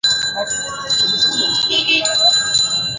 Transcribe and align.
আপনি 0.39 0.55
সাইকোলজিস্ট 0.91 1.65
নাকি? 1.71 1.97